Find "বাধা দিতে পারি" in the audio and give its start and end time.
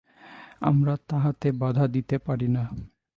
1.51-2.47